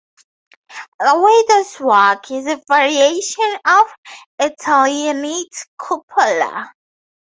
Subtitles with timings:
[0.99, 3.85] The widow's walk is a variation of
[4.39, 6.73] the Italianate cupola.